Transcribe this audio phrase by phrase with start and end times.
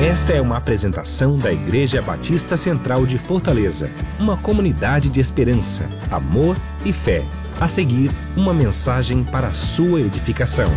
[0.00, 6.56] Esta é uma apresentação da Igreja Batista Central de Fortaleza, uma comunidade de esperança, amor
[6.86, 7.22] e fé.
[7.60, 10.68] A seguir, uma mensagem para a sua edificação.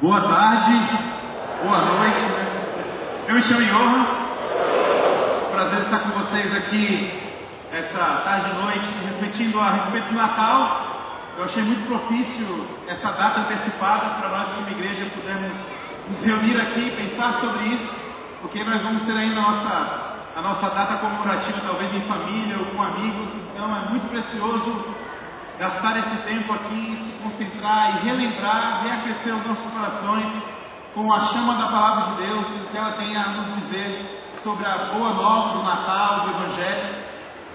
[0.00, 0.72] Boa tarde,
[1.64, 2.20] boa noite.
[3.26, 4.06] Eu me chamo Johan.
[5.50, 7.10] Prazer estar com vocês aqui
[7.72, 10.85] essa tarde e noite, refletindo a respeito do Natal
[11.36, 15.52] eu achei muito propício essa data antecipada para nós, como igreja, pudermos
[16.08, 17.94] nos reunir aqui e pensar sobre isso,
[18.40, 22.64] porque nós vamos ter ainda a nossa, a nossa data comemorativa, talvez em família ou
[22.66, 24.94] com amigos, então é muito precioso
[25.58, 30.26] gastar esse tempo aqui, se concentrar e relembrar, reaquecer os nossos corações
[30.94, 34.64] com a chama da palavra de Deus, o que ela tem a nos dizer sobre
[34.64, 37.06] a boa nova do Natal, do Evangelho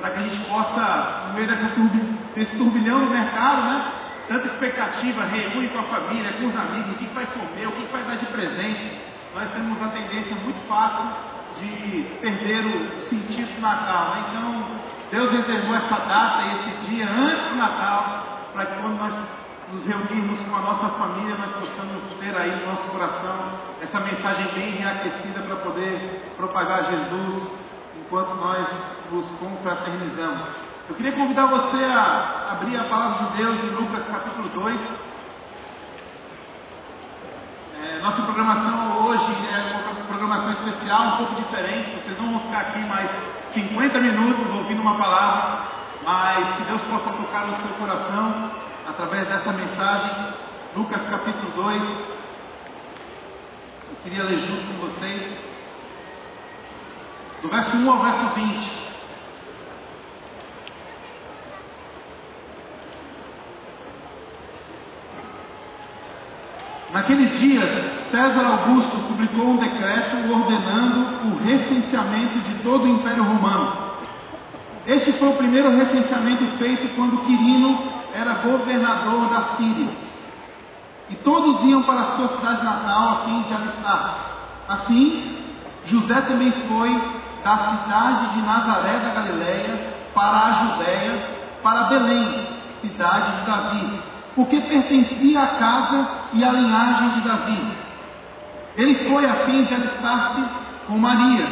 [0.02, 3.92] para que a gente possa, no meio dessa turbi, desse turbilhão do mercado, né?
[4.28, 7.86] Tanta expectativa, reúne com a família, com os amigos, o que, vai comer, o que,
[7.86, 8.98] que vai dar de presente.
[9.36, 11.06] Nós temos uma tendência muito fácil
[11.60, 14.16] de perder o sentido do Natal.
[14.16, 14.26] Né?
[14.30, 14.66] Então,
[15.12, 19.14] Deus reservou essa data e esse dia antes do Natal, para que quando nós
[19.74, 24.48] nos reunirmos com a nossa família, nós possamos ter aí no nosso coração essa mensagem
[24.54, 27.52] bem reaquecida para poder propagar Jesus
[28.00, 28.68] enquanto nós
[29.12, 30.71] nos confraternizamos.
[30.92, 34.78] Eu queria convidar você a abrir a palavra de Deus em Lucas capítulo 2.
[37.82, 41.92] É, nossa programação hoje é uma programação especial, um pouco diferente.
[41.92, 43.10] Vocês não vão ficar aqui mais
[43.54, 45.62] 50 minutos ouvindo uma palavra,
[46.04, 48.52] mas que Deus possa tocar no seu coração
[48.90, 50.12] através dessa mensagem.
[50.76, 51.82] Lucas capítulo 2.
[53.92, 55.38] Eu queria ler junto com vocês
[57.42, 58.81] do verso 1 ao verso 20.
[66.94, 67.70] Naqueles dias,
[68.12, 73.78] César Augusto publicou um decreto ordenando o recenseamento de todo o Império Romano.
[74.86, 77.80] Este foi o primeiro recenseamento feito quando Quirino
[78.14, 79.88] era governador da Síria.
[81.10, 84.16] E todos iam para a sua cidade natal a fim de alistar.
[84.68, 85.38] Assim,
[85.86, 87.02] José também foi
[87.44, 91.30] da cidade de Nazaré da Galiléia para a Judéia,
[91.64, 92.48] para Belém,
[92.82, 94.02] cidade de Davi,
[94.36, 97.62] porque pertencia à casa e à linhagem de Davi.
[98.78, 100.42] Ele foi a fim de alistar-se
[100.88, 101.48] com Maria,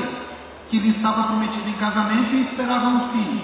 [0.69, 3.41] que lhe estava prometida em casamento e esperava um filho.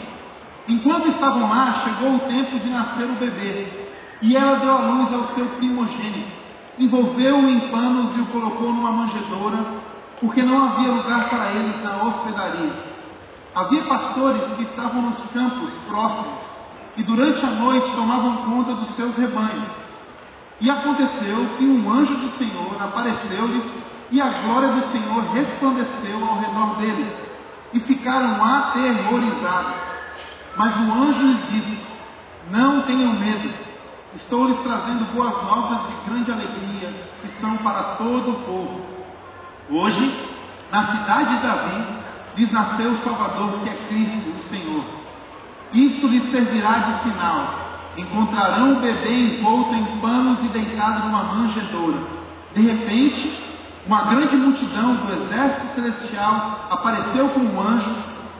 [0.67, 3.67] Enquanto estavam lá, chegou o tempo de nascer o bebê,
[4.21, 6.45] e ela deu à luz ao seu primogênito.
[6.79, 9.59] Envolveu-o em panos e o colocou numa manjedoura
[10.19, 12.71] porque não havia lugar para eles na hospedaria.
[13.53, 16.54] Havia pastores que estavam nos campos próximos
[16.97, 19.85] e durante a noite tomavam conta dos seus rebanhos.
[20.61, 23.63] E aconteceu que um anjo do Senhor apareceu-lhes
[24.11, 27.13] e a glória do Senhor resplandeceu ao redor deles
[27.73, 29.73] e ficaram aterrorizados.
[30.55, 31.85] Mas o anjo lhes disse:
[32.49, 33.53] Não tenham medo,
[34.15, 38.81] estou lhes trazendo boas novas de grande alegria que são para todo o povo.
[39.69, 40.29] Hoje,
[40.71, 41.85] na cidade de Davi,
[42.37, 44.34] lhes nasceu o Salvador, que é Cristo.
[45.73, 47.65] Isto lhes servirá de sinal.
[47.97, 51.97] Encontrarão o bebê envolto em panos e deitado numa manjedoura.
[52.53, 53.31] De repente,
[53.87, 57.95] uma grande multidão do exército celestial apareceu com um anjo,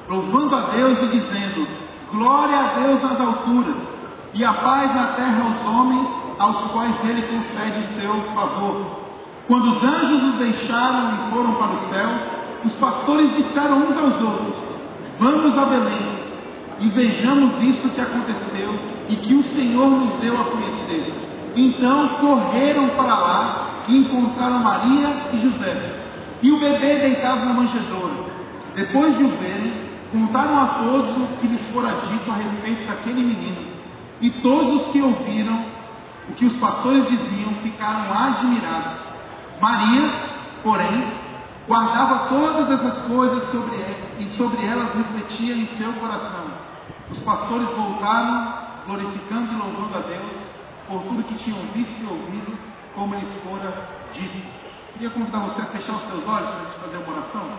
[0.10, 1.68] louvando a Deus e dizendo:
[2.12, 3.76] Glória a Deus nas alturas,
[4.34, 6.08] e a paz na terra aos homens,
[6.40, 9.06] aos quais ele concede seu favor.
[9.48, 12.10] Quando os anjos os deixaram e foram para o céu,
[12.66, 14.56] os pastores disseram uns aos outros:
[15.20, 16.15] Vamos a Belém
[16.80, 18.78] e vejamos isso que aconteceu
[19.10, 21.14] e que o Senhor nos deu a conhecer.
[21.56, 26.06] Então correram para lá e encontraram Maria e José
[26.42, 28.26] e o bebê deitado na manjedoura.
[28.76, 29.74] Depois de o verem,
[30.12, 33.66] contaram a todos o que lhes fora dito a respeito daquele menino.
[34.20, 35.76] E todos os que ouviram
[36.28, 39.00] o que os pastores diziam ficaram admirados.
[39.62, 40.10] Maria,
[40.64, 41.08] porém,
[41.68, 43.86] guardava todas essas coisas sobre
[44.20, 46.45] e sobre elas refletia em seu coração.
[47.10, 48.54] Os pastores voltaram,
[48.88, 50.32] glorificando e louvando a Deus
[50.88, 52.58] por tudo que tinham visto e ouvido,
[52.94, 53.74] como lhes fora
[54.14, 54.48] dito.
[54.94, 57.50] Queria convidar você a fechar os seus olhos para a gente fazer uma oração.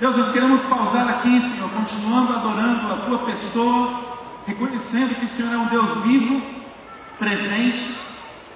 [0.00, 4.00] Deus, nós queremos pausar aqui, Senhor, continuando adorando a Tua pessoa,
[4.46, 6.42] reconhecendo que o Senhor é um Deus vivo,
[7.18, 7.94] presente,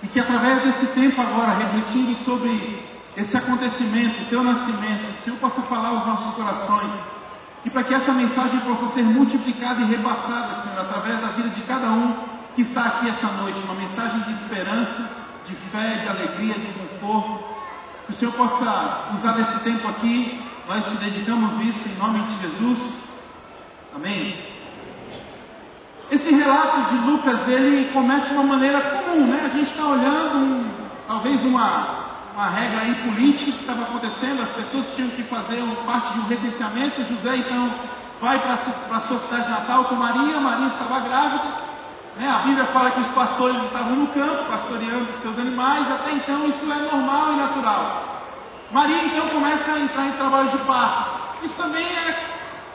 [0.03, 5.39] e que através desse tempo agora, refletindo sobre esse acontecimento, o teu nascimento, o Senhor
[5.39, 7.18] possa falar aos nossos corações.
[7.69, 11.61] E para que essa mensagem possa ser multiplicada e repassada, Senhor, através da vida de
[11.65, 12.15] cada um
[12.57, 15.11] que está aqui essa noite, uma mensagem de esperança,
[15.45, 17.45] de fé, de alegria, de conforto.
[18.07, 22.41] Que o Senhor possa usar esse tempo aqui, nós te dedicamos isso em nome de
[22.41, 22.79] Jesus.
[23.95, 24.35] Amém.
[26.11, 29.43] Esse relato de Lucas, ele começa de uma maneira comum, né?
[29.45, 30.65] A gente está olhando um,
[31.07, 32.08] talvez uma,
[32.39, 36.27] uma regra aí política que estava acontecendo, as pessoas tinham que fazer parte de um
[36.29, 37.69] recenseamento, José então
[38.21, 41.45] vai para a sua cidade natal com Maria, Maria estava grávida,
[42.17, 42.31] né?
[42.31, 46.47] A Bíblia fala que os pastores estavam no campo, pastoreando os seus animais, até então
[46.47, 48.23] isso é normal e natural.
[48.71, 51.45] Maria então começa a entrar em trabalho de parto.
[51.45, 52.15] Isso também é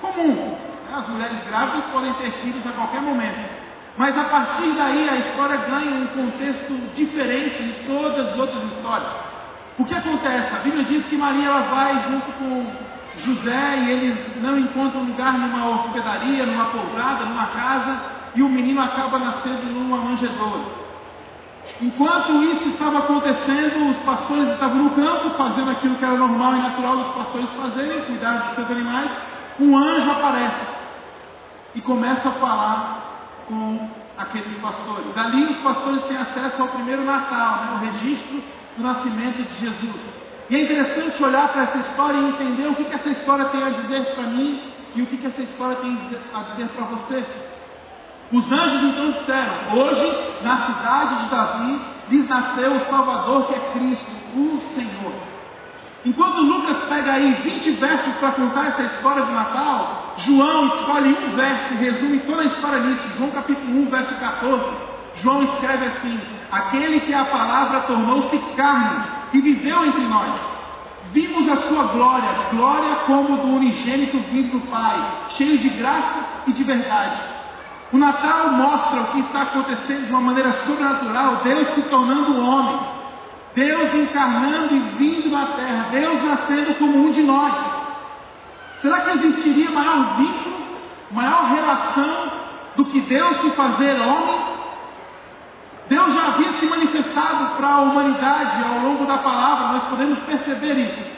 [0.01, 0.57] comum.
[0.89, 0.97] Né?
[0.97, 3.49] As mulheres grávidas podem ter filhos a qualquer momento.
[3.95, 9.32] Mas a partir daí a história ganha um contexto diferente de todas as outras histórias.
[9.77, 10.55] O que acontece?
[10.55, 12.65] A Bíblia diz que Maria ela vai junto com
[13.17, 17.99] José e eles não encontram lugar numa hospedaria, numa pousada, numa casa
[18.35, 20.83] e o menino acaba nascendo numa manjedoura.
[21.81, 26.61] Enquanto isso estava acontecendo, os pastores estavam no campo, fazendo aquilo que era normal e
[26.61, 29.11] natural dos pastores fazerem, cuidar dos seus animais.
[29.59, 30.67] Um anjo aparece
[31.75, 35.17] e começa a falar com aqueles pastores.
[35.17, 38.43] Ali os pastores têm acesso ao primeiro Natal, né, o registro
[38.77, 40.01] do nascimento de Jesus.
[40.49, 43.63] E é interessante olhar para essa história e entender o que, que essa história tem
[43.63, 44.61] a dizer para mim
[44.95, 45.97] e o que, que essa história tem
[46.33, 47.23] a dizer para você.
[48.31, 53.59] Os anjos então disseram: Hoje, na cidade de Davi, lhes nasceu o Salvador que é
[53.73, 55.13] Cristo, o Senhor.
[56.05, 61.35] Enquanto Lucas pega aí 20 versos para contar essa história do Natal, João escolhe um
[61.35, 63.07] verso e resume toda a história nisso.
[63.17, 64.63] João capítulo 1, verso 14.
[65.21, 66.19] João escreve assim:
[66.53, 69.03] Aquele que a palavra tornou-se carne
[69.33, 70.31] e viveu entre nós.
[71.11, 76.53] Vimos a sua glória, glória como do unigênito vindo do Pai, cheio de graça e
[76.53, 77.19] de verdade.
[77.91, 82.79] O Natal mostra o que está acontecendo de uma maneira sobrenatural, Deus se tornando homem,
[83.55, 87.53] Deus encarnando e vindo na terra, Deus nascendo como um de nós.
[88.79, 90.55] Será que existiria maior vínculo,
[91.09, 92.31] maior relação
[92.75, 94.52] do que Deus se fazer homem?
[95.89, 100.73] Deus já havia se manifestado para a humanidade ao longo da palavra, nós podemos perceber
[100.73, 101.13] isso.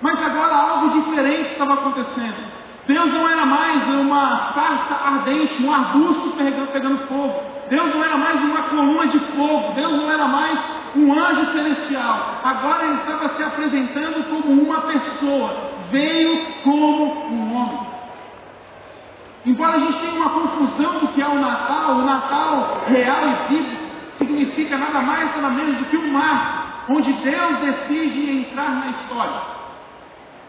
[0.00, 2.58] Mas agora algo diferente estava acontecendo.
[2.86, 6.34] Deus não era mais uma sarça ardente, um arbusto
[6.72, 7.42] pegando, fogo.
[7.68, 9.74] Deus não era mais uma coluna de fogo.
[9.74, 10.58] Deus não era mais
[10.96, 12.40] um anjo celestial.
[12.42, 15.54] Agora ele estava se apresentando como uma pessoa.
[15.90, 17.88] Veio como um homem.
[19.44, 23.52] Embora a gente tenha uma confusão do que é o Natal, o Natal real e
[23.52, 23.77] bíblico
[24.38, 29.42] significa nada mais nada menos do que um mar, onde Deus decide entrar na história.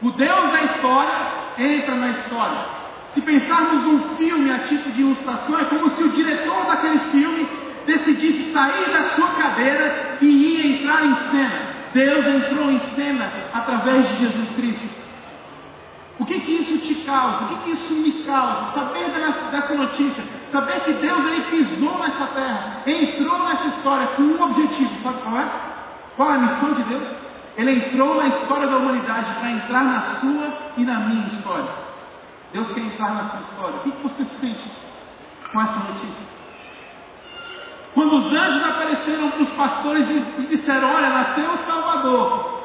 [0.02, 1.18] O Deus da história
[1.58, 2.80] entra na história.
[3.14, 7.50] Se pensarmos num filme a título de ilustração, é como se o diretor daquele filme
[7.86, 11.62] decidisse sair da sua cadeira e ia entrar em cena.
[11.92, 15.00] Deus entrou em cena através de Jesus Cristo.
[16.20, 17.46] O que que isso te causa?
[17.46, 18.74] O que que isso me causa?
[18.74, 19.10] Saber
[19.52, 25.04] dessa notícia, saber que Deus ele pisou nessa terra, entrou nessa história com um objetivo,
[25.04, 25.50] sabe qual é?
[26.16, 27.08] Qual é a missão de Deus?
[27.58, 31.70] Ele entrou na história da humanidade para entrar na sua e na minha história.
[32.54, 33.76] Deus quer entrar na sua história.
[33.76, 34.72] O que você sente
[35.52, 36.30] com essa notícia?
[37.94, 42.60] Quando os anjos apareceram para os pastores e disseram: Olha, nasceu o Salvador.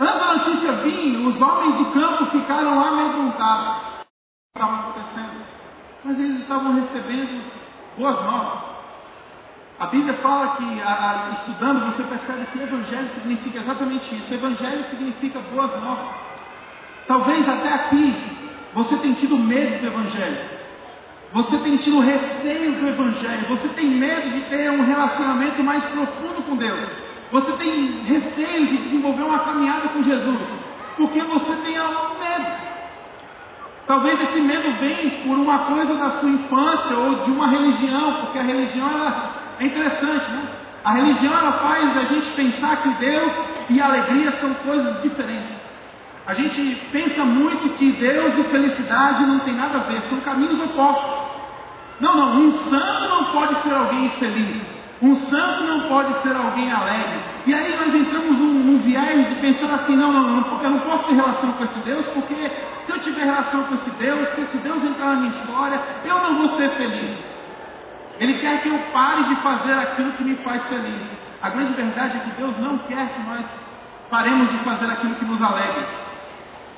[0.00, 3.76] Antes da notícia vir, os homens de campo ficaram amedrontados.
[3.76, 5.44] O que estava acontecendo?
[6.04, 7.42] Mas eles estavam recebendo
[7.98, 8.70] boas novas.
[9.78, 14.34] A Bíblia fala que, a, a, estudando, você percebe que evangelho significa exatamente isso.
[14.34, 16.14] Evangelho significa boas novas.
[17.06, 18.14] Talvez até aqui
[18.74, 20.38] você tenha tido medo do evangelho.
[21.32, 23.46] Você tem tido receio do evangelho.
[23.48, 26.88] Você tem medo de ter um relacionamento mais profundo com Deus.
[27.32, 30.40] Você tem receio de desenvolver uma caminhada com Jesus.
[30.96, 32.69] Porque você tem medo.
[33.90, 38.38] Talvez esse medo venha por uma coisa da sua infância ou de uma religião, porque
[38.38, 40.44] a religião ela é interessante, né?
[40.84, 43.32] A religião ela faz a gente pensar que Deus
[43.68, 45.56] e alegria são coisas diferentes.
[46.24, 50.60] A gente pensa muito que Deus e felicidade não tem nada a ver, são caminhos
[50.60, 51.26] opostos.
[51.98, 54.79] Não, não, um santo não pode ser alguém feliz.
[55.02, 57.20] Um santo não pode ser alguém alegre.
[57.46, 60.78] E aí nós entramos num, num viés de pensar assim, não, não, não, eu não
[60.80, 64.40] posso ter relação com esse Deus, porque se eu tiver relação com esse Deus, se
[64.42, 67.16] esse Deus entrar na minha história, eu não vou ser feliz.
[68.18, 71.00] Ele quer que eu pare de fazer aquilo que me faz feliz.
[71.42, 73.46] A grande verdade é que Deus não quer que nós
[74.10, 75.88] paremos de fazer aquilo que nos alegra.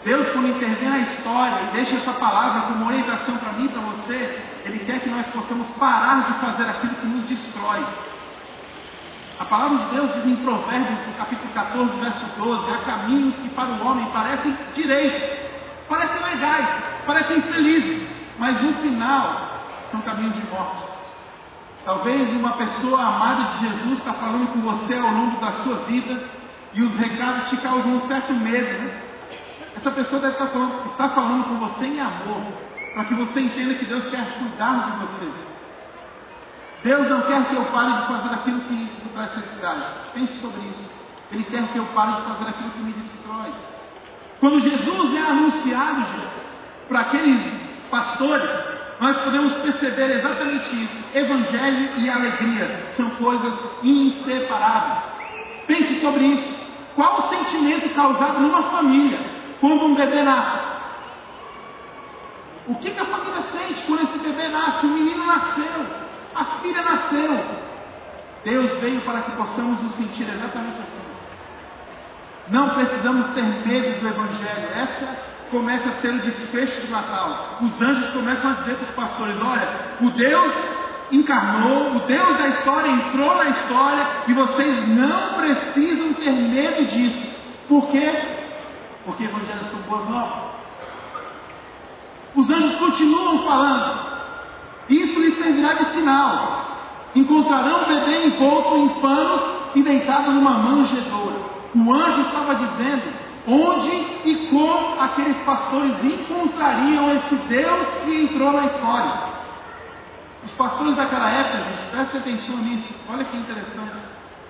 [0.04, 3.80] Deus, quando intervém na história e deixa essa palavra como orientação para mim e para
[3.80, 7.84] você, Ele quer que nós possamos parar de fazer aquilo que nos destrói.
[9.38, 13.48] A palavra de Deus diz em Provérbios, no capítulo 14, verso 12: há caminhos que
[13.50, 15.22] para o homem parecem direitos,
[15.88, 16.68] parecem legais,
[17.06, 18.08] parecem felizes,
[18.38, 19.52] mas no final
[19.90, 20.82] são caminhos de morte.
[21.84, 26.22] Talvez uma pessoa amada de Jesus está falando com você ao longo da sua vida
[26.74, 28.78] e os recados te causam um certo medo.
[28.84, 29.02] Né?
[29.76, 32.42] Essa pessoa deve estar falando, está falando com você em amor,
[32.94, 35.51] para que você entenda que Deus quer cuidar de você.
[36.84, 39.82] Deus não quer que eu pare de fazer aquilo que me traz felicidade.
[40.14, 40.90] Pense sobre isso.
[41.30, 43.52] Ele quer que eu pare de fazer aquilo que me destrói.
[44.40, 46.04] Quando Jesus é anunciado
[46.88, 47.40] para aqueles
[47.90, 48.50] pastores,
[49.00, 51.04] nós podemos perceber exatamente isso.
[51.14, 55.04] Evangelho e alegria são coisas inseparáveis.
[55.66, 56.62] Pense sobre isso.
[56.94, 59.18] Qual o sentimento causado numa família
[59.60, 60.72] quando um bebê nasce?
[62.66, 64.86] O que, que a família sente quando esse bebê nasce?
[64.86, 65.86] O menino nasceu,
[66.34, 67.44] a filha nasceu.
[68.44, 71.02] Deus veio para que possamos nos sentir exatamente assim.
[72.48, 74.68] Não precisamos ter medo do Evangelho.
[74.74, 75.16] Essa
[75.50, 77.58] começa a ser o desfecho do Natal.
[77.60, 79.68] Os anjos começam a dizer para os pastores: olha,
[80.00, 80.52] o Deus
[81.12, 87.32] encarnou, o Deus da história entrou na história e vocês não precisam ter medo disso.
[87.68, 88.10] Por quê?
[89.04, 90.52] Porque evangelhos são boas novas.
[92.34, 94.01] Os anjos continuam falando.
[95.52, 96.64] Servirá de sinal.
[97.14, 99.42] Encontrarão o bebê envolto em panos
[99.75, 101.37] e deitado numa manjedoura.
[101.75, 103.12] O anjo estava dizendo
[103.47, 103.90] onde
[104.25, 109.12] e como aqueles pastores encontrariam esse Deus que entrou na história.
[110.44, 113.92] Os pastores daquela época, gente, preste atenção nisso, olha que interessante.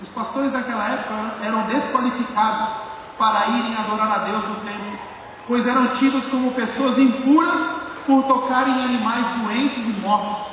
[0.00, 2.68] Os pastores daquela época eram desqualificados
[3.18, 4.98] para irem adorar a Deus no templo,
[5.48, 7.60] pois eram tidos como pessoas impuras
[8.06, 10.51] por tocarem em animais doentes e mortos.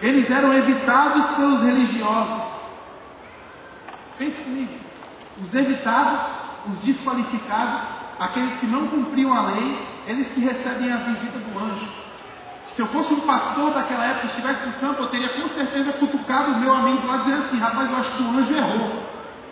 [0.00, 2.42] Eles eram evitados pelos religiosos.
[4.18, 4.74] Pense comigo.
[5.42, 7.80] Os evitados os desqualificados,
[8.18, 11.88] aqueles que não cumpriam a lei, eles que recebem a visita do anjo.
[12.74, 15.92] Se eu fosse um pastor daquela época e estivesse no campo, eu teria com certeza
[15.92, 19.02] cutucado o meu amigo lá dizendo assim, rapaz, eu acho que o anjo errou.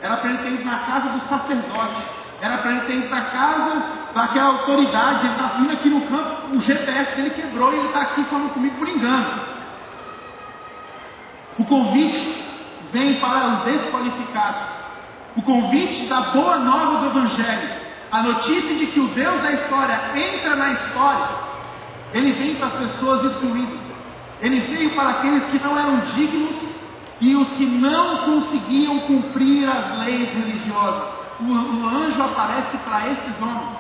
[0.03, 2.03] Era para ele ter ido na casa do sacerdote.
[2.43, 3.83] Era para ele ter ido na casa
[4.15, 5.27] daquela autoridade.
[5.27, 8.53] Ele está vindo aqui no campo, o GPS dele quebrou e ele está aqui falando
[8.53, 9.55] comigo por engano.
[11.59, 12.45] O convite
[12.93, 14.63] vem para os desqualificados.
[15.37, 17.71] O convite da boa nova do Evangelho,
[18.11, 21.29] a notícia de que o Deus da história entra na história,
[22.13, 23.79] ele vem para as pessoas excluídas.
[24.41, 26.55] Ele veio para aqueles que não eram dignos
[27.21, 31.09] e os que não conseguiam cumprir as leis religiosas.
[31.41, 33.77] O, o anjo aparece para esses homens.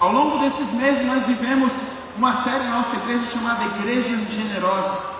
[0.00, 1.72] Ao longo desses meses nós vivemos
[2.16, 5.13] uma série na nossa igreja chamada Igrejas Generosas.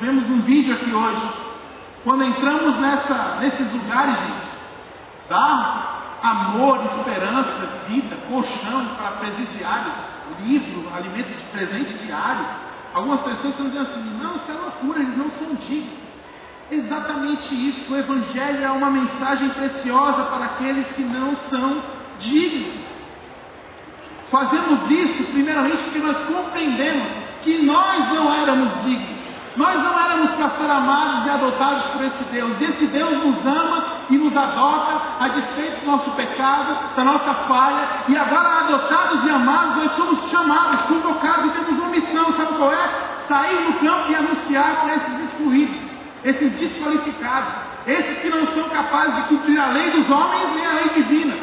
[0.00, 1.28] Vemos um vídeo aqui hoje
[2.04, 4.48] quando entramos nessa, nesses lugares, gente,
[5.28, 9.94] dá amor, esperança, vida, colchão para presidiários,
[10.44, 12.46] livro, alimento de presente diário.
[12.94, 15.98] Algumas pessoas estão dizendo assim: não, isso é loucura, eles não são dignos.
[16.70, 17.92] Exatamente isso.
[17.92, 21.82] O Evangelho é uma mensagem preciosa para aqueles que não são
[22.20, 22.86] dignos.
[24.30, 27.08] Fazemos isso, primeiramente, porque nós compreendemos
[27.42, 29.17] que nós não éramos dignos.
[29.58, 32.52] Nós não éramos para ser amados e adotados por esse Deus.
[32.60, 37.88] Esse Deus nos ama e nos adota a despeito do nosso pecado, da nossa falha.
[38.06, 42.32] E agora, adotados e amados, nós somos chamados, convocados e temos uma missão.
[42.34, 42.88] Sabe qual é?
[43.26, 45.76] Sair no campo e anunciar para esses excluídos,
[46.22, 47.52] esses desqualificados,
[47.84, 51.34] esses que não são capazes de cumprir a lei dos homens nem a lei divina.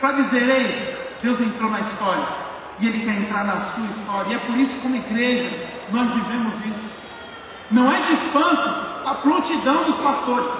[0.00, 2.26] Para dizer, ei, Deus entrou na história
[2.80, 4.32] e Ele quer entrar na sua história.
[4.32, 5.48] E é por isso, como igreja,
[5.92, 6.91] nós vivemos isso.
[7.72, 8.68] Não é de espanto
[9.06, 10.50] a prontidão dos pastores.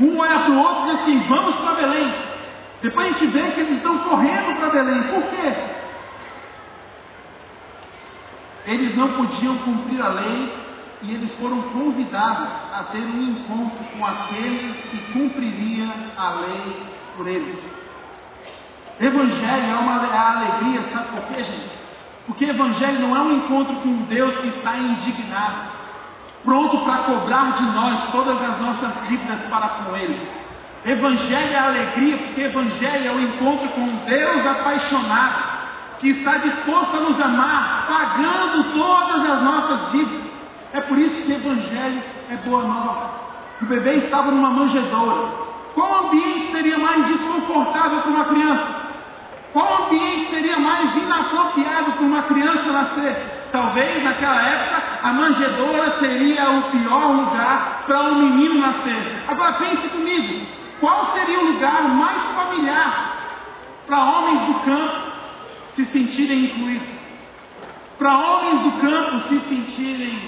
[0.00, 2.14] Um olha para o outro e diz assim: vamos para Belém.
[2.80, 5.02] Depois a gente vê que eles estão correndo para Belém.
[5.02, 5.54] Por quê?
[8.66, 10.52] Eles não podiam cumprir a lei
[11.02, 17.26] e eles foram convidados a ter um encontro com aquele que cumpriria a lei por
[17.26, 17.58] eles.
[18.98, 21.78] Evangelho é uma alegria, sabe por quê, gente?
[22.26, 25.81] Porque Evangelho não é um encontro com um Deus que está indignado
[26.44, 30.42] pronto para cobrar de nós todas as nossas dívidas para com Ele.
[30.84, 35.52] Evangelho é alegria, porque Evangelho é o encontro com um Deus apaixonado,
[36.00, 40.22] que está disposto a nos amar, pagando todas as nossas dívidas.
[40.72, 43.10] É por isso que Evangelho é boa nova.
[43.60, 45.28] O bebê estava numa manjedoura.
[45.74, 48.66] Qual ambiente seria mais desconfortável para uma criança?
[49.52, 53.41] Qual ambiente seria mais inapropriado para uma criança nascer?
[53.52, 59.24] Talvez naquela época a manjedoura seria o pior lugar para um menino nascer.
[59.28, 60.46] Agora pense comigo,
[60.80, 63.18] qual seria o lugar mais familiar
[63.86, 65.12] para homens do campo
[65.76, 67.02] se sentirem incluídos?
[67.98, 70.18] Para homens do campo se sentirem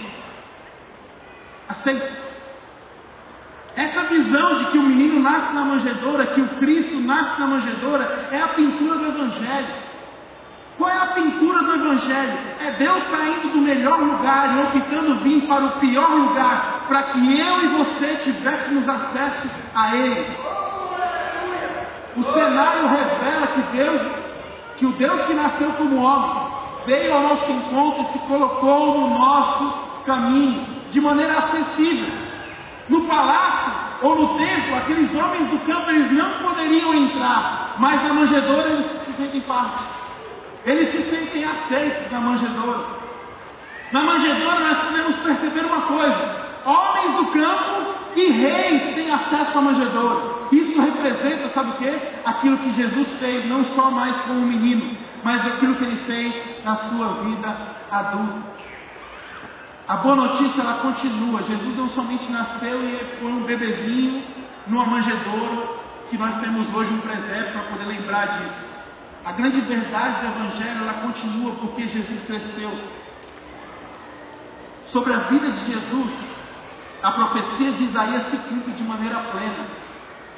[1.66, 2.24] aceitos?
[3.74, 8.28] Essa visão de que o menino nasce na manjedoura, que o Cristo nasce na manjedoura,
[8.30, 9.93] é a pintura do Evangelho.
[10.76, 12.38] Qual é a pintura do Evangelho?
[12.60, 17.38] É Deus saindo do melhor lugar e optando vir para o pior lugar, para que
[17.38, 20.26] eu e você tivéssemos acesso a Ele.
[22.16, 24.02] O cenário revela que Deus,
[24.76, 26.52] que o Deus que nasceu como homem,
[26.86, 32.12] veio ao nosso encontro e se colocou no nosso caminho, de maneira acessível.
[32.88, 38.12] No palácio ou no templo, aqueles homens do campo eles não poderiam entrar, mas na
[38.12, 40.03] manjedoura eles se sentem parte.
[40.64, 42.84] Eles se sentem aceitos na manjedoura.
[43.92, 49.60] Na manjedoura nós podemos perceber uma coisa: homens do campo e reis têm acesso à
[49.60, 50.34] manjedoura.
[50.50, 51.98] Isso representa, sabe o que?
[52.24, 56.76] Aquilo que Jesus fez, não só mais como menino, mas aquilo que ele fez na
[56.76, 57.56] sua vida
[57.90, 58.54] adulta.
[59.86, 61.42] A boa notícia ela continua.
[61.42, 64.22] Jesus não somente nasceu e foi um bebezinho
[64.66, 65.68] numa manjedoura,
[66.08, 68.73] que nós temos hoje um presépio para poder lembrar disso.
[69.24, 72.70] A grande verdade do Evangelho ela continua porque Jesus cresceu.
[74.92, 76.12] Sobre a vida de Jesus,
[77.02, 79.66] a profecia de Isaías se cumpre de maneira plena.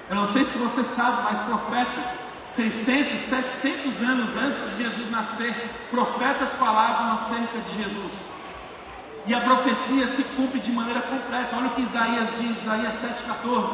[0.08, 2.04] Eu não sei se você sabe, mas profetas,
[2.54, 8.12] 600, 700 anos antes de Jesus nascer, profetas falavam acerca de Jesus.
[9.26, 11.56] E a profecia se cumpre de maneira completa.
[11.56, 13.68] Olha o que Isaías diz, Isaías 7,14.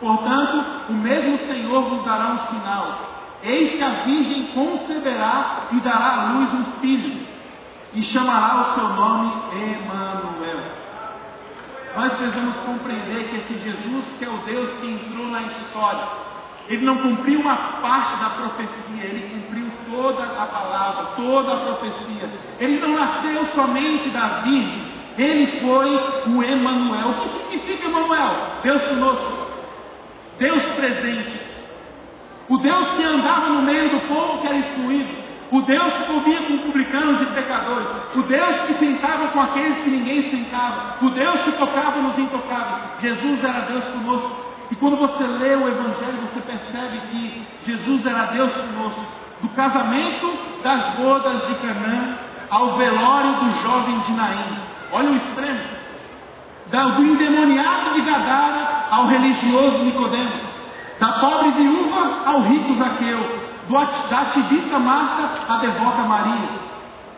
[0.00, 3.15] Portanto, o mesmo Senhor vos dará um sinal.
[3.46, 7.24] Eis que a Virgem conceberá e dará à luz um filho,
[7.94, 10.58] e chamará o seu nome Emanuel.
[11.94, 16.08] Nós precisamos compreender que esse Jesus, que é o Deus que entrou na história,
[16.68, 22.28] ele não cumpriu uma parte da profecia, ele cumpriu toda a palavra, toda a profecia.
[22.58, 24.82] Ele não nasceu somente da Virgem,
[25.16, 25.94] ele foi
[26.32, 27.10] o Emanuel.
[27.10, 28.30] O que significa Emanuel?
[28.64, 29.46] Deus conosco.
[30.36, 31.45] Deus presente.
[32.48, 35.26] O Deus que andava no meio do povo que era excluído.
[35.50, 37.86] O Deus que comia com publicanos e pecadores.
[38.14, 40.96] O Deus que sentava com aqueles que ninguém sentava.
[41.04, 42.82] O Deus que tocava nos intocáveis.
[43.00, 44.46] Jesus era Deus conosco.
[44.70, 49.00] E quando você lê o Evangelho, você percebe que Jesus era Deus conosco.
[49.40, 50.32] Do casamento
[50.62, 52.18] das bodas de Canaã
[52.50, 54.58] ao velório do jovem de Naim.
[54.92, 55.76] Olha o extremo.
[56.70, 60.55] Do endemoniado de Gadara ao religioso Nicodemos.
[60.98, 63.46] Da pobre viúva ao rico Zaqueu.
[63.68, 66.48] Da ativista Marta à devota Maria.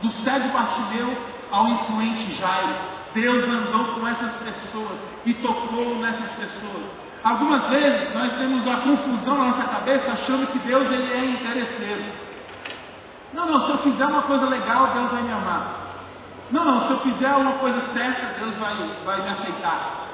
[0.02, 1.16] Do cego Bartimeu
[1.50, 2.74] ao influente Jairo.
[3.14, 6.84] Deus andou com essas pessoas e tocou nessas pessoas.
[7.24, 12.04] Algumas vezes nós temos uma confusão na nossa cabeça achando que Deus ele é interesseiro.
[13.32, 15.88] Não, não, se eu fizer uma coisa legal, Deus vai me amar.
[16.50, 20.06] Não, não, se eu fizer uma coisa certa, Deus vai, vai me aceitar.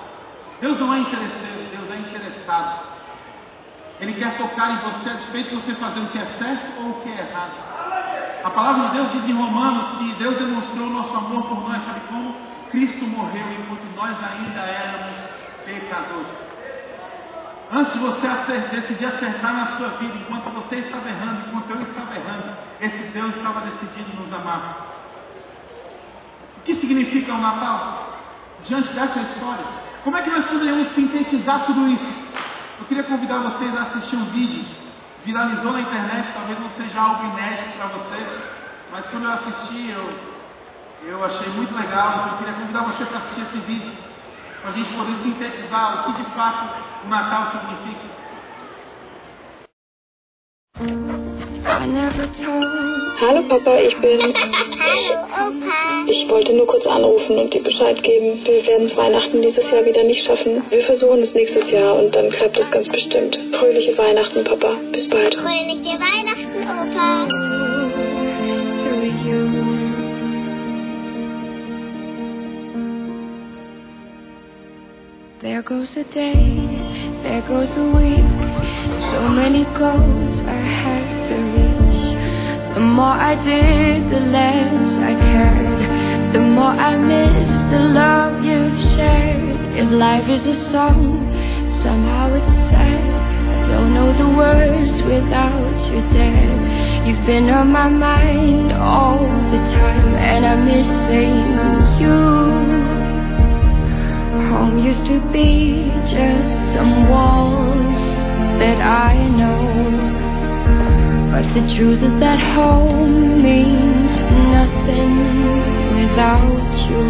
[0.60, 2.93] Deus não é interesseiro, Deus é interessado.
[4.00, 6.90] Ele quer tocar em você a despeito de você fazer o que é certo ou
[6.90, 7.52] o que é errado.
[8.44, 12.00] A palavra de Deus diz em Romanos que Deus demonstrou nosso amor por nós, sabe
[12.08, 12.34] como?
[12.70, 15.16] Cristo morreu enquanto nós ainda éramos
[15.64, 16.44] pecadores.
[17.72, 18.28] Antes de você
[18.70, 23.34] decidir acertar na sua vida, enquanto você estava errando, enquanto eu estava errando, esse Deus
[23.36, 24.86] estava decidido nos amar.
[26.58, 28.20] O que significa o Natal?
[28.64, 29.64] Diante dessa história,
[30.02, 32.34] como é que nós poderíamos sintetizar tudo isso?
[32.84, 34.62] Eu queria convidar vocês a assistir um vídeo,
[35.24, 38.28] viralizou na internet, talvez não seja algo inédito para vocês,
[38.92, 40.12] mas quando eu assisti, eu,
[41.08, 43.90] eu achei muito legal, eu queria convidar vocês para assistir esse vídeo,
[44.60, 46.74] para a gente poder sintetizar o que de fato
[47.06, 48.14] o Natal significa.
[53.20, 54.34] Hallo Papa, ich bin's.
[54.34, 56.10] Hallo Opa.
[56.10, 58.40] Ich wollte nur kurz anrufen und dir Bescheid geben.
[58.44, 60.64] Wir werden es Weihnachten dieses Jahr wieder nicht schaffen.
[60.68, 63.38] Wir versuchen es nächstes Jahr und dann klappt es ganz bestimmt.
[63.52, 64.76] Fröhliche Weihnachten, Papa.
[64.90, 65.34] Bis bald.
[65.34, 67.28] Fröhliche Weihnachten, Opa.
[75.40, 76.42] There goes a day,
[77.22, 79.00] there goes a week.
[79.12, 81.13] So many goals I had
[82.94, 86.32] more I did, the less I cared.
[86.32, 89.58] The more I missed the love you've shared.
[89.76, 91.02] If life is a song,
[91.82, 93.02] somehow it's sad.
[93.64, 96.54] I don't know the words without you there.
[97.04, 101.52] You've been on my mind all the time, and I miss saying
[102.00, 102.22] you.
[104.50, 107.98] Home used to be just some walls
[108.60, 110.13] that I know.
[111.34, 114.10] But the truth is that home means
[114.54, 115.14] nothing
[115.98, 117.06] without you.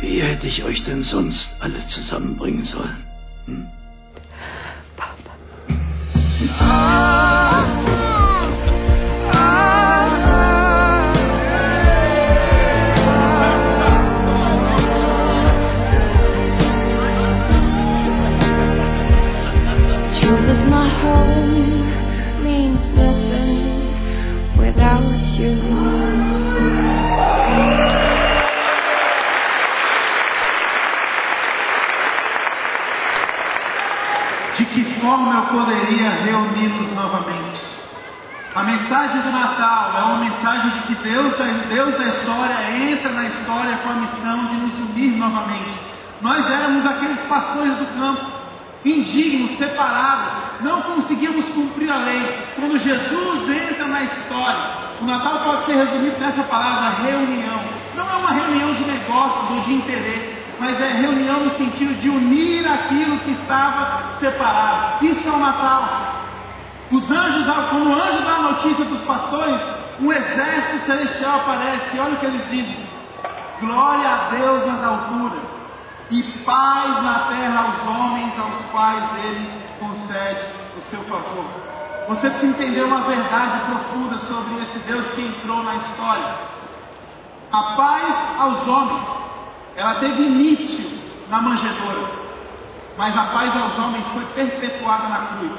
[0.00, 3.04] Wie hätte ich euch denn sonst alle zusammenbringen sollen?
[3.44, 3.66] Hm?
[6.36, 7.15] Truth
[34.56, 37.60] De que forma eu poderia reuni-los novamente?
[38.54, 41.34] A mensagem do Natal é uma mensagem de que Deus,
[41.68, 45.78] Deus da história entra na história com a missão de nos unir novamente.
[46.22, 48.24] Nós éramos aqueles pastores do campo,
[48.82, 52.38] indignos, separados, não conseguíamos cumprir a lei.
[52.54, 54.70] Quando Jesus entra na história,
[55.02, 57.60] o Natal pode ser resumido nessa palavra reunião.
[57.94, 62.08] Não é uma reunião de negócios ou de interesse mas é reunião no sentido de
[62.08, 65.04] unir aquilo que estava separado.
[65.04, 65.84] Isso é o Natal.
[66.90, 69.60] Os anjos, quando o anjo dá a notícia dos pastores,
[70.00, 71.98] um exército celestial aparece.
[71.98, 72.88] Olha o que eles dizem:
[73.60, 75.42] Glória a Deus nas alturas
[76.10, 80.46] e paz na terra aos homens aos quais Ele concede
[80.78, 81.44] o seu favor.
[82.08, 86.34] Você precisa entender uma verdade profunda sobre esse Deus que entrou na história.
[87.52, 89.25] A paz aos homens
[89.76, 90.90] ela teve início
[91.28, 92.08] na manjedoura,
[92.96, 95.52] mas a paz aos homens foi perpetuada na cruz.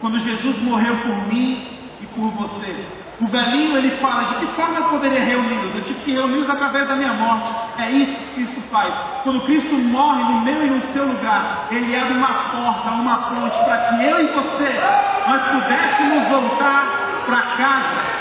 [0.00, 1.66] Quando Jesus morreu por mim
[2.00, 2.86] e por você.
[3.20, 5.74] O velhinho ele fala de que forma eu poderia reuni-los?
[5.76, 7.48] Eu tive que reuni-los através da minha morte.
[7.78, 8.92] É isso que Cristo faz.
[9.22, 13.56] Quando Cristo morre no meu e no seu lugar, ele abre uma porta, uma ponte
[13.64, 14.80] para que eu e você
[15.28, 18.13] nós pudéssemos voltar para casa.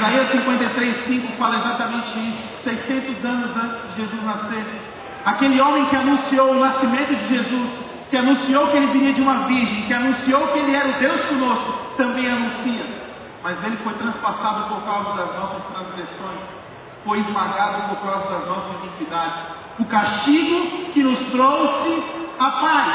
[0.00, 2.64] Isaías 53, 5 fala exatamente isso.
[2.64, 4.64] 600 anos antes de Jesus nascer.
[5.26, 7.70] Aquele homem que anunciou o nascimento de Jesus,
[8.08, 11.20] que anunciou que ele viria de uma virgem, que anunciou que ele era o Deus
[11.26, 12.82] conosco, também anuncia.
[13.42, 16.40] Mas ele foi transpassado por causa das nossas transgressões,
[17.04, 19.42] foi esmagado por causa das nossas iniquidades.
[19.78, 22.02] O castigo que nos trouxe
[22.38, 22.86] a paz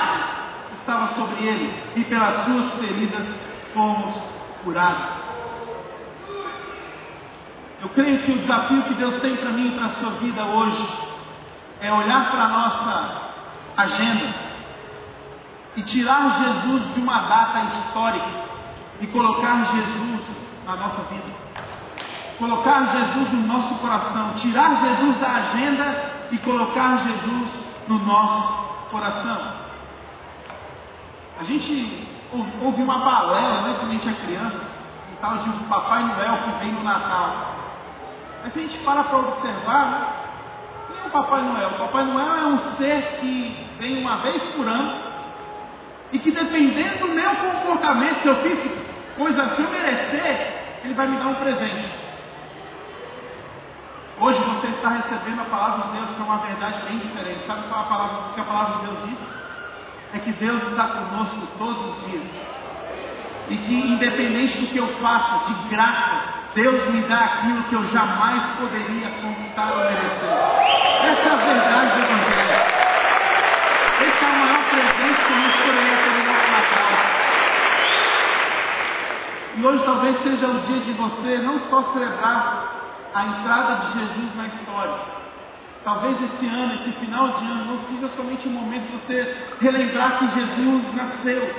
[0.80, 3.28] estava sobre ele, e pelas suas feridas
[3.76, 4.16] fomos
[4.64, 5.25] curados.
[7.86, 10.44] Eu creio que o desafio que Deus tem para mim e para a sua vida
[10.44, 10.90] hoje
[11.80, 13.22] é olhar para a nossa
[13.78, 14.34] agenda
[15.76, 18.26] e tirar Jesus de uma data histórica
[19.00, 20.22] e colocar Jesus
[20.66, 21.32] na nossa vida.
[22.40, 27.50] Colocar Jesus no nosso coração, tirar Jesus da agenda e colocar Jesus
[27.88, 29.58] no nosso coração.
[31.40, 32.08] A gente
[32.64, 34.60] ouve uma balela, né, quando a gente é criança,
[35.12, 37.55] um tal de Papai Noel que vem no Natal.
[38.46, 40.08] Mas se a gente para para observar, né?
[40.88, 41.70] quem é o Papai Noel?
[41.70, 45.02] O Papai Noel é um ser que vem uma vez por ano
[46.12, 48.60] e que dependendo do meu comportamento, se eu fiz
[49.18, 51.90] coisa, se eu merecer, ele vai me dar um presente.
[54.20, 57.48] Hoje você está recebendo a palavra de Deus, que é uma verdade bem diferente.
[57.48, 59.18] Sabe qual é a palavra, que a palavra de Deus diz?
[60.14, 62.24] É que Deus está conosco todos os dias.
[63.50, 67.84] E que independente do que eu faça, de graça, Deus me dá aquilo que eu
[67.92, 70.32] jamais poderia conquistar ou merecer.
[71.04, 72.56] Essa é a verdade do Evangelho.
[74.00, 76.92] Esse é o maior presente que nós poderíamos ter no nosso Natal.
[79.58, 82.68] E hoje talvez seja o dia de você não só celebrar
[83.14, 84.96] a entrada de Jesus na história.
[85.84, 90.20] Talvez esse ano, esse final de ano, não seja somente um momento de você relembrar
[90.20, 91.54] que Jesus nasceu.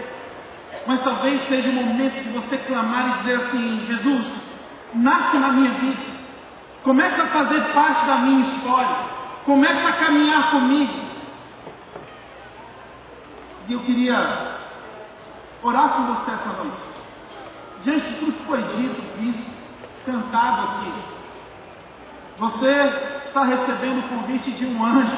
[0.87, 4.46] Mas talvez seja o momento de você clamar e dizer assim: Jesus,
[4.95, 6.17] nasce na minha vida.
[6.83, 8.97] Começa a fazer parte da minha história.
[9.45, 11.07] Começa a caminhar comigo.
[13.69, 14.59] E eu queria
[15.63, 16.83] orar com você essa noite.
[17.83, 19.51] Diante de tudo que foi dito, visto,
[20.05, 20.93] cantado aqui.
[22.39, 25.17] Você está recebendo o convite de um anjo.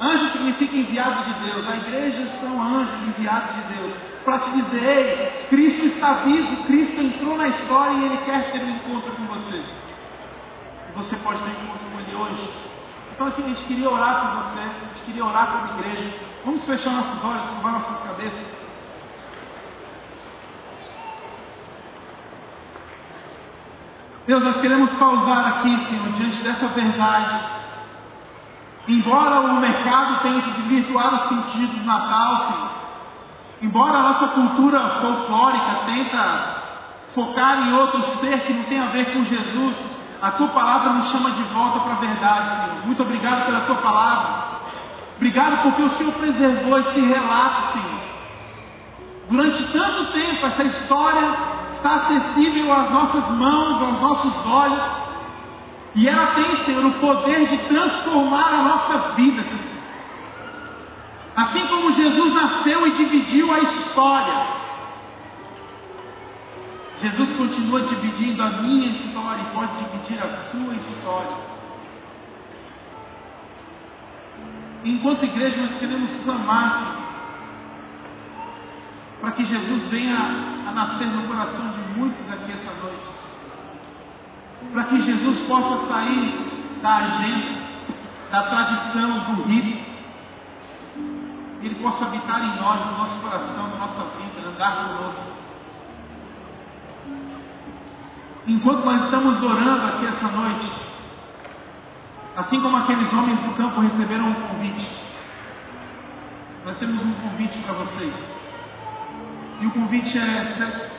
[0.00, 1.66] Anjo significa enviado de Deus.
[1.68, 3.92] A igreja são anjos enviados de Deus.
[4.24, 8.70] Para te dizer, Cristo está vivo, Cristo entrou na história e Ele quer ter um
[8.70, 9.62] encontro com você.
[10.94, 12.50] você pode ter encontro com Ele hoje.
[13.14, 16.12] Então aqui a gente queria orar por você, a gente queria orar como igreja.
[16.44, 18.46] Vamos fechar nossos olhos, curvar nossas cabeças.
[24.26, 27.55] Deus, nós queremos pausar aqui, Senhor, diante dessa verdade.
[28.88, 32.70] Embora o mercado tenha que desvirtuar o sentido do Natal, Senhor,
[33.62, 36.56] embora a nossa cultura folclórica tenta
[37.14, 39.74] focar em outro ser que não tem a ver com Jesus,
[40.22, 42.86] a tua palavra nos chama de volta para a verdade, Senhor.
[42.86, 44.46] Muito obrigado pela tua palavra.
[45.16, 48.00] Obrigado porque o Senhor preservou esse relato, Senhor.
[49.28, 51.34] Durante tanto tempo, essa história
[51.74, 55.05] está acessível às nossas mãos, aos nossos olhos.
[55.96, 59.42] E ela tem, Senhor, o poder de transformar a nossa vida.
[61.34, 64.46] Assim como Jesus nasceu e dividiu a história,
[67.00, 71.36] Jesus continua dividindo a minha história e pode dividir a sua história.
[74.84, 76.96] Enquanto igreja, nós queremos clamar
[79.20, 82.65] para que Jesus venha a nascer no coração de muitos aqui essa.
[84.72, 87.66] Para que Jesus possa sair da agenda,
[88.30, 89.86] da tradição, do rito.
[91.62, 95.36] Ele possa habitar em nós, no nosso coração, na nossa vida, andar conosco.
[98.46, 100.70] Enquanto nós estamos orando aqui essa noite,
[102.36, 104.88] assim como aqueles homens do campo receberam um convite,
[106.64, 108.14] nós temos um convite para vocês.
[109.60, 110.90] E o convite é: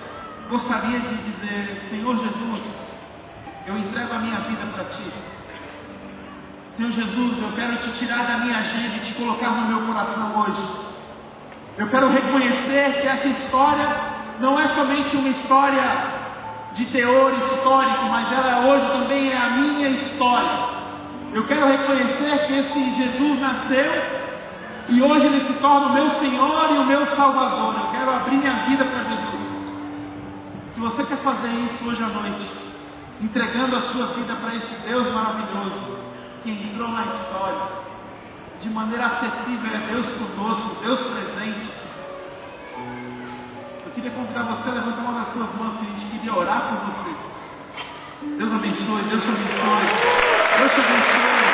[0.49, 2.86] gostaria de dizer, Senhor Jesus,
[3.67, 5.11] eu entrego a minha vida para Ti.
[6.77, 10.39] Senhor Jesus, eu quero te tirar da minha agenda e te colocar no meu coração
[10.39, 10.61] hoje.
[11.77, 13.87] Eu quero reconhecer que essa história
[14.39, 15.81] não é somente uma história
[16.75, 20.77] de teor histórico, mas ela hoje também é a minha história.
[21.33, 24.27] Eu quero reconhecer que esse Jesus nasceu
[24.89, 27.75] e hoje ele se torna o meu Senhor e o meu Salvador.
[27.75, 29.47] Eu quero abrir minha vida para Jesus.
[30.73, 32.66] Se você quer fazer isso hoje à noite,
[33.21, 35.97] entregando a sua vida para esse Deus maravilhoso
[36.43, 37.87] que entrou na história,
[38.61, 41.77] de maneira acessível é Deus conosco, Deus presente
[43.97, 46.77] queria convidar você a levantar uma das suas mãos que a gente queria orar por
[46.85, 47.15] você.
[48.37, 49.87] Deus abençoe, Deus te abençoe.
[50.59, 51.47] Deus te abençoe.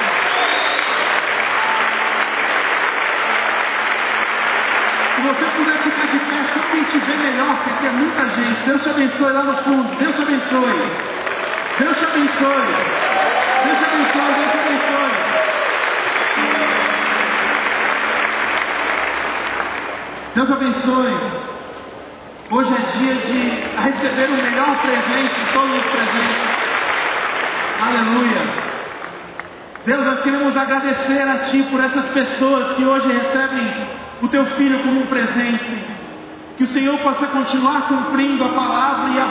[5.16, 8.30] Se você puder ficar de pé, só para a gente ver melhor, porque é muita
[8.30, 8.64] gente.
[8.66, 9.96] Deus te abençoe lá no fundo.
[9.96, 11.13] Deus te abençoe.
[11.80, 12.74] Deus te abençoe.
[13.66, 15.14] Deus te abençoe, Deus te abençoe.
[20.36, 21.44] Deus abençoe.
[22.52, 23.40] Hoje é dia de
[23.82, 26.64] receber o melhor presente de todos os presentes.
[27.82, 28.42] Aleluia.
[29.86, 33.74] Deus, nós queremos agradecer a Ti por essas pessoas que hoje recebem
[34.22, 36.03] o Teu Filho como um presente.
[36.58, 39.30] Que o Senhor possa continuar cumprindo a palavra e as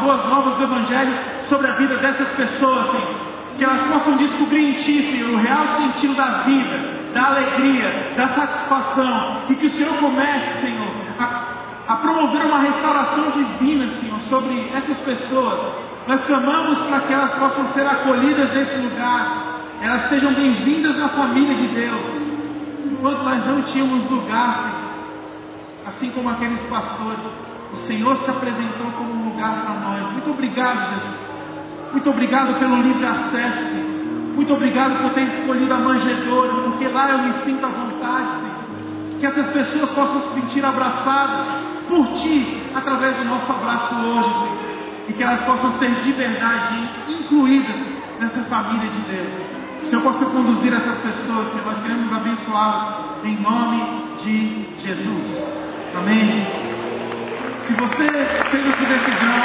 [0.00, 1.12] boas novas do Evangelho
[1.48, 3.14] sobre a vida dessas pessoas, Senhor.
[3.56, 8.28] Que elas possam descobrir em Ti, Senhor, o real sentido da vida, da alegria, da
[8.28, 9.42] satisfação.
[9.48, 11.54] E que o Senhor comece, Senhor, a
[11.86, 15.58] a promover uma restauração divina, Senhor, sobre essas pessoas.
[16.06, 21.54] Nós clamamos para que elas possam ser acolhidas nesse lugar, elas sejam bem-vindas na família
[21.54, 22.00] de Deus.
[22.86, 24.83] Enquanto nós não tínhamos lugar, Senhor,
[25.94, 27.20] assim como aqueles pastores,
[27.72, 30.12] o Senhor se apresentou como um lugar para nós.
[30.12, 31.34] Muito obrigado, Jesus.
[31.92, 33.94] Muito obrigado pelo livre acesso.
[34.34, 39.20] Muito obrigado por ter escolhido a manjedoura, porque lá eu me sinto à vontade, Senhor.
[39.20, 41.46] Que essas pessoas possam se sentir abraçadas,
[41.88, 44.74] por ti através do nosso abraço hoje, Senhor.
[45.08, 47.76] E que elas possam ser de verdade incluídas
[48.18, 49.28] nessa família de Deus.
[49.80, 55.63] Que o Senhor possa conduzir essas pessoas, que nós queremos abençoá-las em nome de Jesus.
[55.96, 56.46] Amém.
[57.66, 58.10] Se você
[58.50, 59.38] fez essa decisão,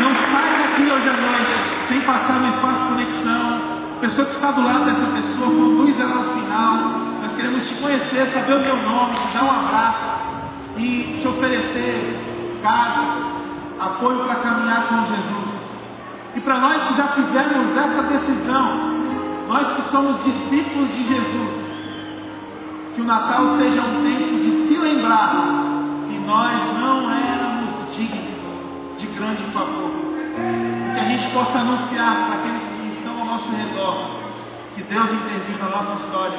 [0.00, 1.54] não sai daqui hoje à noite
[1.88, 3.80] sem passar no espaço conexão.
[3.96, 8.30] A pessoa que está do lado dessa pessoa, conduz ela ao final queremos te conhecer,
[8.34, 10.20] saber o meu nome, te dar um abraço
[10.76, 13.02] e te oferecer casa,
[13.80, 15.60] apoio para caminhar com Jesus.
[16.36, 19.00] E para nós que já fizemos essa decisão,
[19.48, 21.09] nós que somos discípulos de
[23.10, 25.32] Natal seja um tempo de se lembrar
[26.08, 29.90] que nós não éramos dignos de grande favor.
[30.94, 34.20] Que a gente possa anunciar para aqueles que estão ao nosso redor
[34.76, 36.38] que Deus interviu na nossa história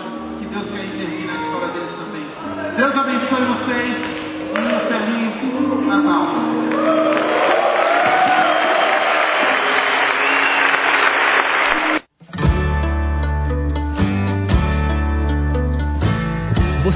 [0.51, 2.25] Deus quer intervir na história deles também.
[2.75, 3.97] Deus abençoe vocês
[4.51, 5.31] um feliz
[5.87, 7.10] Natal.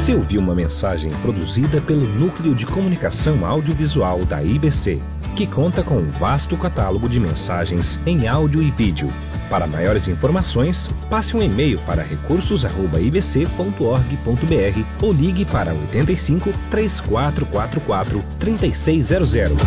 [0.05, 5.01] Você ouviu uma mensagem produzida pelo Núcleo de Comunicação Audiovisual da IBC,
[5.35, 9.11] que conta com um vasto catálogo de mensagens em áudio e vídeo.
[9.49, 19.63] Para maiores informações, passe um e-mail para recursos@ibc.org.br ou ligue para 85 3444 3600.